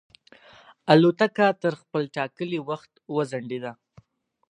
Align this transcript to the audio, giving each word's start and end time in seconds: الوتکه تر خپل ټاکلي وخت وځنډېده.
الوتکه 0.91 1.47
تر 1.61 1.73
خپل 1.81 2.03
ټاکلي 2.15 2.59
وخت 2.69 2.91
وځنډېده. 3.15 3.71